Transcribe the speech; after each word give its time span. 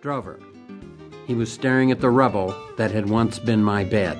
Drover. 0.00 0.38
He 1.26 1.34
was 1.34 1.50
staring 1.52 1.90
at 1.90 2.00
the 2.00 2.10
rubble 2.10 2.54
that 2.76 2.92
had 2.92 3.10
once 3.10 3.40
been 3.40 3.64
my 3.64 3.82
bed. 3.82 4.16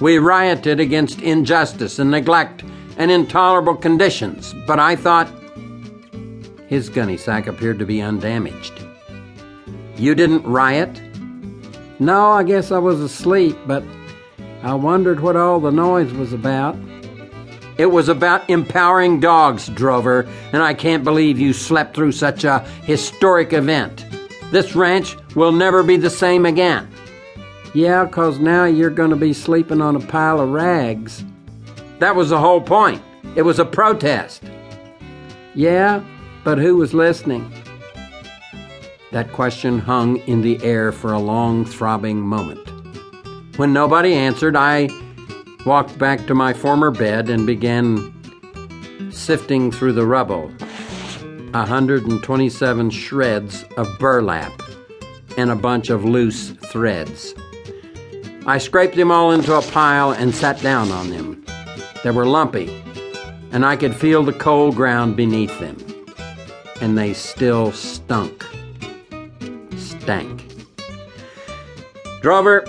We 0.00 0.18
rioted 0.18 0.80
against 0.80 1.20
injustice 1.20 1.98
and 1.98 2.10
neglect 2.10 2.64
and 2.96 3.10
intolerable 3.10 3.76
conditions, 3.76 4.54
but 4.66 4.80
I 4.80 4.96
thought. 4.96 5.28
His 6.68 6.88
gunny 6.88 7.18
sack 7.18 7.46
appeared 7.46 7.78
to 7.80 7.84
be 7.84 8.00
undamaged. 8.00 8.72
You 9.96 10.14
didn't 10.14 10.44
riot? 10.44 11.02
No, 11.98 12.30
I 12.30 12.42
guess 12.42 12.72
I 12.72 12.78
was 12.78 12.98
asleep, 13.00 13.58
but 13.66 13.84
I 14.62 14.74
wondered 14.74 15.20
what 15.20 15.36
all 15.36 15.60
the 15.60 15.70
noise 15.70 16.12
was 16.14 16.32
about. 16.32 16.78
It 17.76 17.86
was 17.86 18.08
about 18.08 18.48
empowering 18.48 19.20
dogs, 19.20 19.68
Drover, 19.68 20.26
and 20.52 20.62
I 20.62 20.72
can't 20.72 21.04
believe 21.04 21.38
you 21.38 21.52
slept 21.52 21.94
through 21.94 22.12
such 22.12 22.44
a 22.44 22.60
historic 22.84 23.52
event. 23.52 24.06
This 24.52 24.76
ranch 24.76 25.16
will 25.34 25.50
never 25.50 25.82
be 25.82 25.96
the 25.96 26.10
same 26.10 26.44
again. 26.46 26.86
Yeah, 27.72 28.04
'cause 28.06 28.38
now 28.38 28.66
you're 28.66 28.90
going 28.90 29.10
to 29.10 29.16
be 29.16 29.32
sleeping 29.32 29.80
on 29.80 29.96
a 29.96 30.00
pile 30.00 30.40
of 30.40 30.50
rags. 30.50 31.24
That 32.00 32.14
was 32.14 32.28
the 32.28 32.38
whole 32.38 32.60
point. 32.60 33.00
It 33.34 33.42
was 33.42 33.58
a 33.58 33.64
protest. 33.64 34.42
Yeah, 35.54 36.00
but 36.44 36.58
who 36.58 36.76
was 36.76 36.92
listening? 36.92 37.50
That 39.10 39.32
question 39.32 39.78
hung 39.78 40.18
in 40.26 40.42
the 40.42 40.62
air 40.62 40.92
for 40.92 41.12
a 41.12 41.18
long, 41.18 41.64
throbbing 41.64 42.20
moment. 42.20 42.60
When 43.56 43.72
nobody 43.72 44.12
answered, 44.12 44.54
I 44.54 44.90
walked 45.64 45.98
back 45.98 46.26
to 46.26 46.34
my 46.34 46.52
former 46.52 46.90
bed 46.90 47.30
and 47.30 47.46
began 47.46 48.12
sifting 49.10 49.70
through 49.70 49.92
the 49.92 50.06
rubble. 50.06 50.50
127 51.52 52.90
shreds 52.90 53.64
of 53.76 53.98
burlap 53.98 54.52
and 55.36 55.50
a 55.50 55.56
bunch 55.56 55.90
of 55.90 56.04
loose 56.04 56.50
threads. 56.50 57.34
I 58.46 58.58
scraped 58.58 58.96
them 58.96 59.10
all 59.12 59.30
into 59.30 59.54
a 59.54 59.62
pile 59.62 60.10
and 60.10 60.34
sat 60.34 60.60
down 60.60 60.90
on 60.90 61.10
them. 61.10 61.44
They 62.02 62.10
were 62.10 62.26
lumpy, 62.26 62.82
and 63.52 63.64
I 63.64 63.76
could 63.76 63.94
feel 63.94 64.22
the 64.22 64.32
cold 64.32 64.74
ground 64.74 65.16
beneath 65.16 65.58
them. 65.60 65.76
And 66.80 66.98
they 66.98 67.12
still 67.12 67.70
stunk. 67.70 68.44
Stank. 69.76 70.44
Drover, 72.20 72.64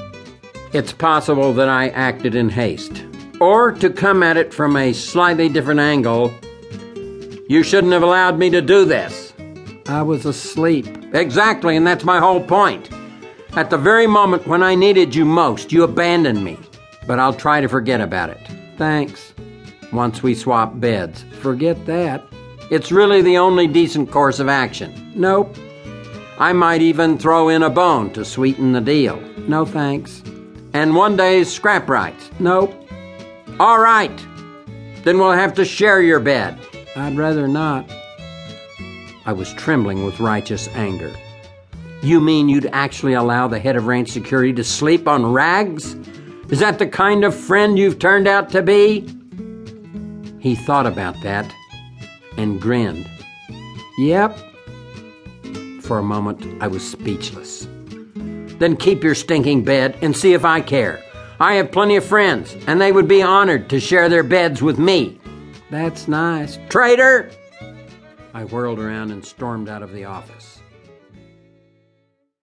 it's 0.73 0.93
possible 0.93 1.53
that 1.53 1.69
I 1.69 1.89
acted 1.89 2.35
in 2.35 2.49
haste. 2.49 3.03
Or 3.39 3.71
to 3.71 3.89
come 3.89 4.21
at 4.21 4.37
it 4.37 4.53
from 4.53 4.75
a 4.75 4.93
slightly 4.93 5.49
different 5.49 5.79
angle, 5.79 6.33
you 7.47 7.63
shouldn't 7.63 7.93
have 7.93 8.03
allowed 8.03 8.39
me 8.39 8.49
to 8.49 8.61
do 8.61 8.85
this. 8.85 9.33
I 9.87 10.01
was 10.01 10.25
asleep. 10.25 10.87
Exactly, 11.13 11.75
and 11.75 11.85
that's 11.85 12.03
my 12.03 12.19
whole 12.19 12.43
point. 12.43 12.89
At 13.55 13.69
the 13.69 13.77
very 13.77 14.07
moment 14.07 14.47
when 14.47 14.63
I 14.63 14.75
needed 14.75 15.13
you 15.13 15.25
most, 15.25 15.71
you 15.71 15.83
abandoned 15.83 16.43
me. 16.43 16.57
But 17.05 17.19
I'll 17.19 17.33
try 17.33 17.61
to 17.61 17.67
forget 17.67 18.01
about 18.01 18.29
it. 18.29 18.39
Thanks. 18.77 19.33
Once 19.91 20.23
we 20.23 20.33
swap 20.33 20.79
beds. 20.79 21.25
Forget 21.41 21.85
that. 21.85 22.23
It's 22.71 22.91
really 22.91 23.21
the 23.21 23.37
only 23.37 23.67
decent 23.67 24.09
course 24.09 24.39
of 24.39 24.47
action. 24.47 25.11
Nope. 25.13 25.55
I 26.39 26.53
might 26.53 26.81
even 26.81 27.17
throw 27.17 27.49
in 27.49 27.61
a 27.61 27.69
bone 27.69 28.11
to 28.13 28.25
sweeten 28.25 28.71
the 28.71 28.81
deal. 28.81 29.21
No 29.47 29.65
thanks. 29.65 30.23
And 30.73 30.95
one 30.95 31.15
day's 31.15 31.53
scrap 31.53 31.87
rights. 31.89 32.31
Nope. 32.39 32.73
All 33.59 33.79
right. 33.79 34.17
Then 35.03 35.19
we'll 35.19 35.33
have 35.33 35.53
to 35.55 35.65
share 35.65 36.01
your 36.01 36.19
bed. 36.19 36.57
I'd 36.95 37.17
rather 37.17 37.47
not. 37.47 37.89
I 39.25 39.33
was 39.33 39.53
trembling 39.53 40.05
with 40.05 40.19
righteous 40.19 40.67
anger. 40.69 41.11
You 42.03 42.19
mean 42.19 42.49
you'd 42.49 42.69
actually 42.73 43.13
allow 43.13 43.47
the 43.47 43.59
head 43.59 43.75
of 43.75 43.87
ranch 43.87 44.09
security 44.09 44.53
to 44.53 44.63
sleep 44.63 45.07
on 45.07 45.25
rags? 45.31 45.95
Is 46.49 46.59
that 46.59 46.77
the 46.77 46.87
kind 46.87 47.23
of 47.23 47.33
friend 47.33 47.79
you've 47.79 47.97
turned 47.97 48.27
out 48.27 48.49
to 48.49 48.61
be? 48.61 49.09
He 50.39 50.55
thought 50.55 50.85
about 50.85 51.15
that 51.23 51.51
and 52.37 52.61
grinned. 52.61 53.09
Yep. 53.97 54.37
For 55.81 55.99
a 55.99 56.03
moment, 56.03 56.61
I 56.61 56.67
was 56.67 56.87
speechless. 56.87 57.67
Then 58.59 58.75
keep 58.75 59.03
your 59.03 59.15
stinking 59.15 59.63
bed 59.63 59.97
and 60.01 60.15
see 60.15 60.33
if 60.33 60.45
I 60.45 60.61
care. 60.61 61.01
I 61.39 61.55
have 61.55 61.71
plenty 61.71 61.95
of 61.95 62.05
friends, 62.05 62.55
and 62.67 62.79
they 62.79 62.91
would 62.91 63.07
be 63.07 63.21
honored 63.21 63.69
to 63.69 63.79
share 63.79 64.09
their 64.09 64.23
beds 64.23 64.61
with 64.61 64.77
me. 64.77 65.19
That's 65.73 66.07
nice. 66.07 66.59
Traitor! 66.69 67.31
I 68.35 68.43
whirled 68.43 68.77
around 68.77 69.09
and 69.09 69.25
stormed 69.25 69.67
out 69.67 69.81
of 69.81 69.91
the 69.91 70.05
office. 70.05 70.61